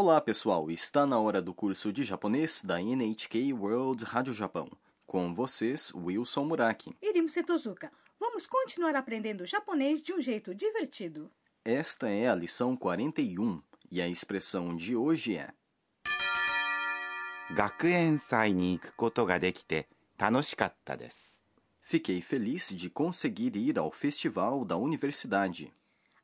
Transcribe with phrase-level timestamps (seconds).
[0.00, 0.70] Olá, pessoal!
[0.70, 4.68] Está na hora do curso de japonês da NHK World Rádio Japão.
[5.06, 6.94] Com vocês, Wilson Muraki.
[7.00, 7.90] Irimo Setozuka,
[8.20, 11.30] vamos continuar aprendendo japonês de um jeito divertido.
[11.64, 15.54] Esta é a lição 41 e a expressão de hoje é
[17.54, 21.42] 学園祭に行くことができて楽しかったです。
[21.80, 25.72] Fiquei feliz de conseguir ir ao festival da universidade.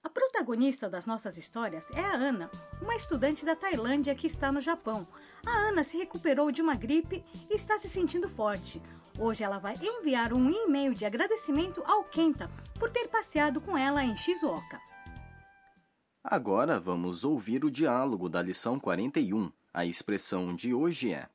[0.06, 4.60] A protagonista das nossas histórias é a Ana, uma estudante da Tailândia que está no
[4.60, 5.06] Japão.
[5.46, 8.82] A Ana se recuperou de uma gripe e está se sentindo forte.
[9.19, 14.02] Hoje ela vai enviar um e-mail de agradecimento ao Kenta por ter passeado com ela
[14.02, 14.80] em Shizuoka.
[16.24, 19.51] Agora vamos ouvir o diálogo da lição 41.
[19.74, 21.28] A expressão de hoje é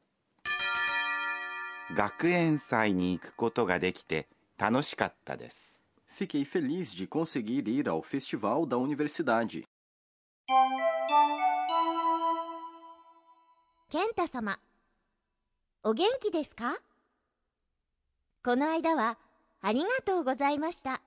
[1.96, 5.81] 学園祭に行くことができて楽しかったです。
[6.15, 9.65] Fiquei feliz de conseguir ir ao festival da universidade.
[13.89, 14.59] 健太様
[15.83, 16.79] お元気ですか
[18.45, 19.17] この間は
[19.63, 21.01] ありがとうございました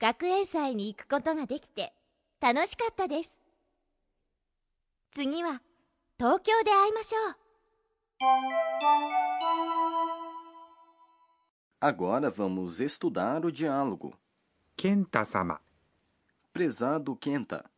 [0.00, 1.92] 学園祭に行くことができて
[2.40, 3.38] 楽しかったです
[5.14, 5.62] 次は
[6.18, 7.36] 東京で会いましょう
[11.86, 14.18] Agora vamos estudar o diálogo.
[14.74, 15.60] Kenta-sama.
[16.50, 17.70] Prezado Kenta.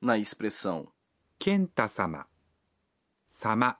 [0.00, 0.88] Na expressão
[1.38, 2.26] Kenta-sama.
[3.28, 3.78] Sama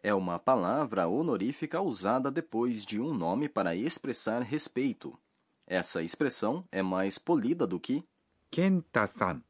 [0.00, 5.18] é uma palavra honorífica usada depois de um nome para expressar respeito.
[5.66, 8.06] Essa expressão é mais polida do que
[8.48, 9.42] Kenta-san.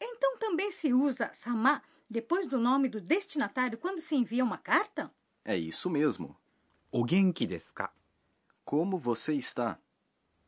[0.00, 5.12] Então também se usa sama depois do nome do destinatário quando se envia uma carta?
[5.44, 6.36] É isso mesmo.
[6.92, 7.92] O genki desu ka?
[8.64, 9.78] Como você está?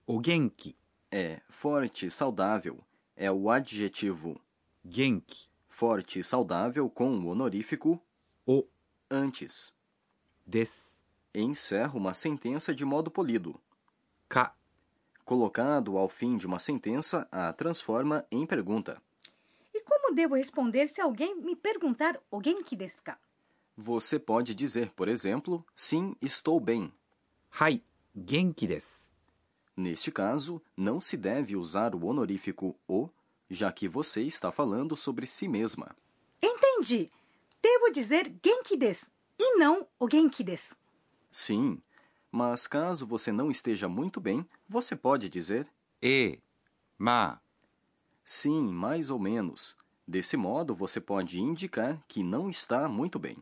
[0.07, 0.77] O genki.
[1.11, 2.81] É forte, saudável.
[3.17, 4.41] É o adjetivo.
[4.85, 5.49] Genki.
[5.69, 8.01] Forte, saudável com o honorífico.
[8.47, 8.65] O.
[9.11, 9.73] Antes.
[10.47, 11.03] Des.
[11.35, 13.61] Encerra uma sentença de modo polido.
[14.29, 14.55] Ka.
[15.25, 19.03] Colocado ao fim de uma sentença, a transforma em pergunta.
[19.73, 23.19] E como devo responder se alguém me perguntar o genki desu ka?
[23.77, 26.93] Você pode dizer, por exemplo, sim, estou bem.
[27.51, 27.83] Hai
[28.16, 29.14] い、元気です。
[29.78, 33.10] Neste caso, não se deve usar o honorífico o,
[33.50, 35.96] já que você está falando sobre si mesma.
[36.42, 37.10] Entendi!
[37.62, 39.08] Devo dizer genki desu
[39.40, 40.76] e não o genki desu.
[41.32, 41.82] Sim,
[42.32, 45.68] mas caso você não esteja muito bem, você pode dizer
[46.02, 46.40] ええ、
[46.98, 47.42] まあ、
[48.24, 49.76] sim, mais ou menos.
[50.08, 53.38] Desse modo, você pode indicar que não está muito bem.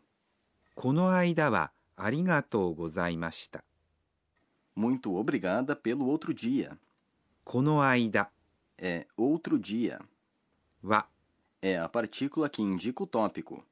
[0.76, 3.64] この間はありがとうございました。
[4.76, 6.78] Muito obrigada pelo outro dia.
[7.44, 8.30] この間
[8.78, 10.00] É outro dia.
[10.84, 11.08] は
[11.62, 13.64] É a partícula que indica o tópico.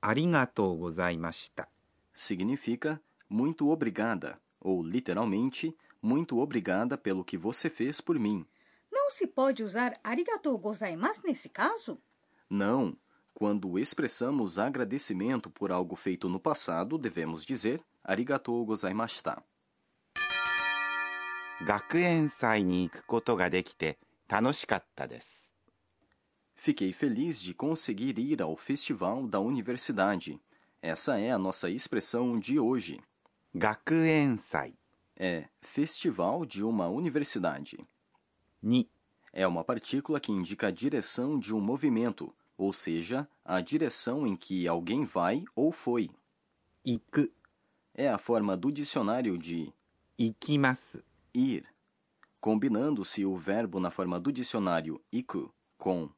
[0.00, 1.68] ありがとうございました。
[2.14, 8.46] Significa muito obrigada, ou literalmente, muito obrigada pelo que você fez por mim.
[8.92, 11.98] Não se pode usar arigatou gozaimasu nesse caso?
[12.48, 12.96] Não.
[13.34, 19.42] Quando expressamos agradecimento por algo feito no passado, devemos dizer arigatou gozaimashita.
[21.64, 25.54] 学園祭に行くことができて楽しかったです。
[26.54, 30.40] Fiquei feliz de conseguir ir ao festival da universidade.
[30.82, 33.00] Essa é a nossa expressão de hoje.
[33.54, 34.74] 学園祭
[35.18, 37.78] É festival de uma universidade.
[38.62, 38.88] に
[39.32, 44.34] É uma partícula que indica a direção de um movimento, ou seja, a direção em
[44.36, 46.10] que alguém vai ou foi.
[46.84, 47.32] 行く、
[47.94, 49.72] É a forma do dicionário de
[50.18, 51.02] 行きます。
[51.33, 51.65] ir,
[52.39, 56.09] combinando-se o verbo na forma do dicionário iku com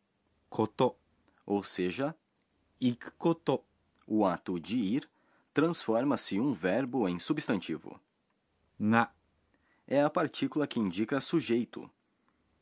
[0.49, 0.95] koto,
[1.45, 2.15] ou seja,
[2.79, 3.63] ikukoto.
[4.05, 5.09] O ato de ir
[5.53, 7.99] transforma-se um verbo em substantivo.
[8.77, 9.09] Na
[9.87, 11.89] é a partícula que indica sujeito.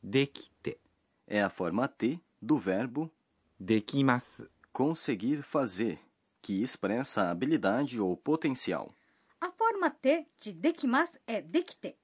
[0.02, 0.78] Dekite
[1.26, 3.10] é a forma T do verbo
[3.58, 6.00] dekimasu, conseguir fazer,
[6.40, 8.92] que expressa habilidade ou potencial.
[9.40, 11.96] A forma T de dekimasu é dekite.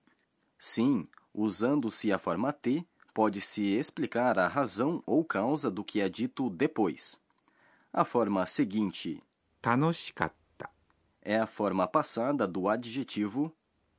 [0.58, 6.50] Sim, usando-se a forma T, pode-se explicar a razão ou causa do que é dito
[6.50, 7.20] depois.
[7.92, 9.22] A forma seguinte
[9.62, 10.70] 楽しかった。
[11.22, 13.52] é a forma passada do adjetivo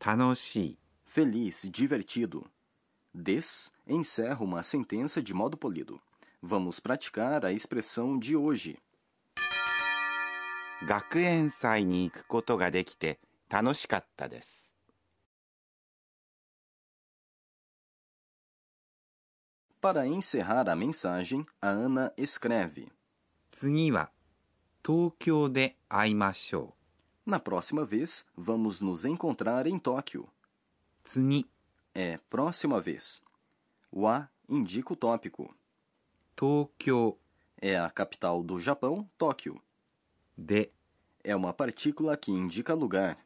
[0.05, 0.79] 楽しい。
[1.07, 2.45] feliz, divertido.
[3.15, 6.01] Des encerra uma sentença de modo polido.
[6.43, 8.79] Vamos praticar a expressão de hoje.
[10.87, 13.19] 学園祭に行くことができて
[13.49, 14.68] 楽しかったです。
[19.81, 22.91] Para encerrar a mensagem, a Ana escreve:
[23.53, 24.11] 次は
[24.85, 26.75] 東京で会いましょ
[27.27, 30.23] Na próxima vez, vamos nos encontrar em Tóquio.
[30.25, 30.29] う。
[31.05, 31.47] 次、
[31.95, 33.23] É próxima vez.
[33.93, 35.55] O A indica o tópico.
[36.37, 37.17] 東京
[37.63, 39.61] É a capital do Japão, Tóquio.
[40.37, 40.71] で
[41.23, 43.17] É uma partícula que indica lugar.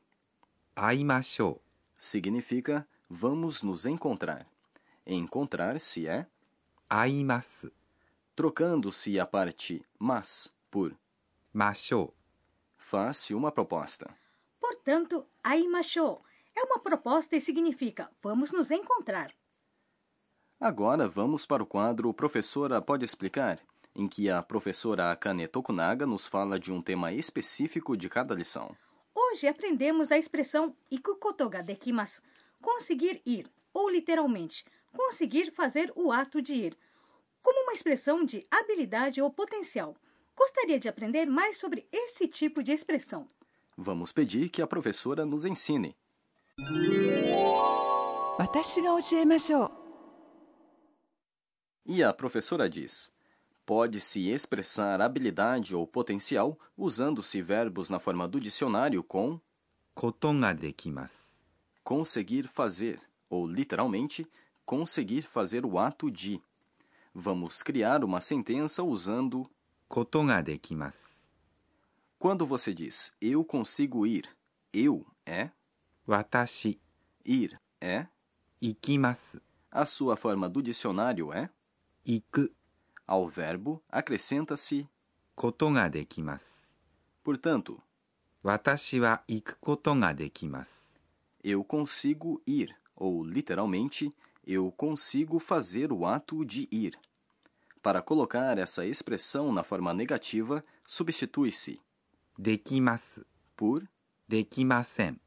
[0.76, 1.60] 会いましょ
[1.96, 4.46] Significa vamos nos encontrar.
[5.06, 6.26] Encontrar-se é
[6.93, 7.71] aimasu,
[8.35, 10.95] trocando-se a parte mas por
[11.51, 12.13] mashou.
[12.77, 14.15] Faça uma proposta.
[14.59, 16.23] Portanto, aimashou
[16.55, 19.33] é uma proposta e significa vamos nos encontrar.
[20.59, 23.59] Agora vamos para o quadro Professora Pode Explicar,
[23.95, 28.75] em que a professora Akane Tokunaga nos fala de um tema específico de cada lição.
[29.15, 32.21] Hoje aprendemos a expressão ikukoto dekimasu,
[32.61, 34.63] conseguir ir, ou literalmente,
[34.93, 36.77] conseguir fazer o ato de ir,
[37.41, 39.95] como uma expressão de habilidade ou potencial.
[40.35, 43.27] Gostaria de aprender mais sobre esse tipo de expressão.
[43.75, 45.95] Vamos pedir que a professora nos ensine.
[51.85, 53.11] E a professora diz:
[53.65, 59.39] pode-se expressar habilidade ou potencial usando-se verbos na forma do dicionário com
[61.83, 62.99] conseguir fazer,
[63.29, 64.27] ou literalmente
[64.64, 66.42] conseguir fazer o ato de.
[67.14, 69.48] Vamos criar uma sentença usando
[69.88, 71.38] ことができます。
[72.18, 74.24] quando você diz eu consigo ir.
[74.72, 75.50] Eu é
[76.06, 76.78] 私、
[77.24, 78.06] ir é
[78.60, 79.40] 行きます。
[79.70, 81.50] a sua forma do dicionário é
[82.04, 82.52] 行く
[83.06, 84.86] ao verbo acrescenta-se
[85.34, 86.84] ことができます。
[87.24, 87.78] portanto
[88.42, 91.02] 私は行くことができます。
[91.42, 94.12] eu consigo ir ou literalmente
[94.45, 96.97] eu consigo fazer o ato de ir.
[97.81, 101.81] Para colocar essa expressão na forma negativa, substitui-se
[102.37, 103.25] dekimasu
[103.55, 103.87] por
[104.27, 105.19] dekimasen.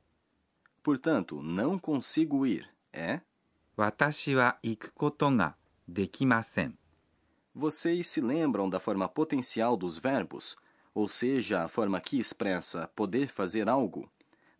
[0.82, 3.20] Portanto, não consigo ir é
[3.76, 5.54] watashi wa iku koto ga
[5.86, 6.76] dekimasen.
[7.54, 10.56] Vocês se lembram da forma potencial dos verbos,
[10.94, 14.10] ou seja, a forma que expressa poder fazer algo?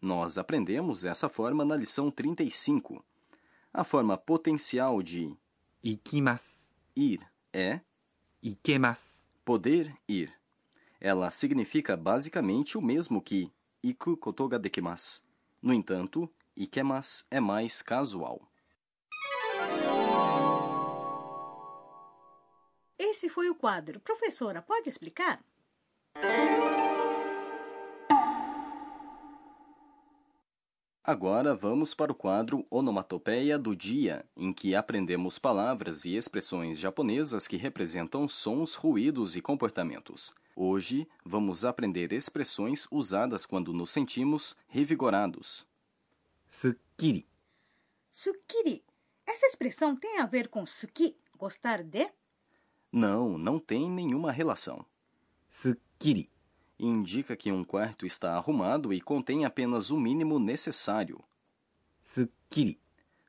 [0.00, 3.04] Nós aprendemos essa forma na lição 35.
[3.78, 5.36] A forma potencial de
[5.84, 7.20] ikimasu ir
[7.52, 7.82] é
[8.42, 10.32] ikemasu, poder ir.
[10.98, 13.52] Ela significa basicamente o mesmo que
[13.82, 15.22] iku koto ga dekimasu.
[15.60, 16.26] No entanto,
[16.56, 18.40] ikemasu é mais casual.
[22.98, 24.00] Esse foi o quadro.
[24.00, 25.44] Professora, pode explicar?
[31.06, 37.46] Agora vamos para o quadro Onomatopeia do Dia, em que aprendemos palavras e expressões japonesas
[37.46, 40.34] que representam sons, ruídos e comportamentos.
[40.56, 45.64] Hoje vamos aprender expressões usadas quando nos sentimos revigorados.
[46.48, 47.24] Sukiri.
[48.10, 48.82] Sukiri.
[49.24, 52.10] Essa expressão tem a ver com suki, gostar de?
[52.90, 54.84] Não, não tem nenhuma relação.
[55.48, 56.28] Sukiri
[56.78, 61.22] indica que um quarto está arrumado e contém apenas o mínimo necessário.
[62.02, 62.78] Tsukiri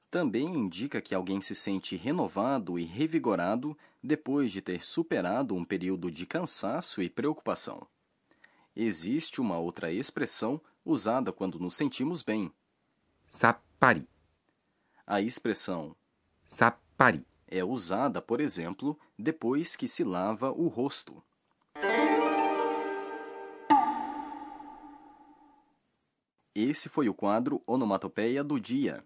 [0.10, 6.10] também indica que alguém se sente renovado e revigorado depois de ter superado um período
[6.10, 7.86] de cansaço e preocupação.
[8.76, 12.52] Existe uma outra expressão usada quando nos sentimos bem.
[13.28, 14.08] Sapari.
[15.06, 15.96] A expressão
[16.46, 21.22] sapari é usada, por exemplo, depois que se lava o rosto.
[26.60, 29.06] Esse foi o quadro Onomatopeia do Dia.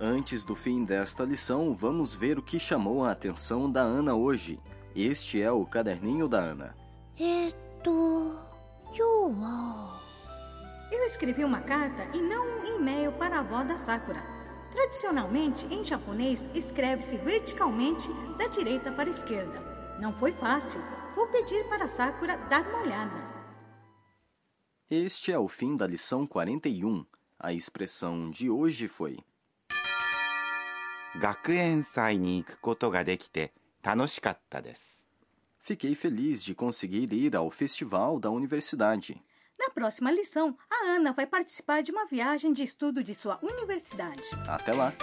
[0.00, 4.58] Antes do fim desta lição, vamos ver o que chamou a atenção da Ana hoje.
[4.96, 6.74] Este é o caderninho da Ana.
[7.20, 7.52] É
[10.90, 14.24] Eu escrevi uma carta e não um e-mail para a avó da Sakura.
[14.70, 19.71] Tradicionalmente, em japonês, escreve-se verticalmente da direita para a esquerda.
[20.01, 20.79] Não foi fácil.
[21.15, 23.27] Vou pedir para a Sakura dar uma olhada.
[24.89, 27.05] Este é o fim da lição 41.
[27.39, 29.17] A expressão de hoje foi:
[31.19, 35.07] 学園祭に行くことができて楽しかったです。
[35.59, 39.21] Fiquei feliz de conseguir ir ao festival da universidade.
[39.59, 44.23] Na próxima lição, a Ana vai participar de uma viagem de estudo de sua universidade.
[44.47, 44.93] Até lá!